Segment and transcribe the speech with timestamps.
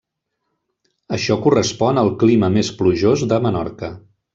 [1.19, 3.97] Això correspon al clima més plujós de Menorca.